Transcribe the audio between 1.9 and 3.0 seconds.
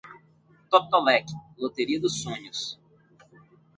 dos sonhos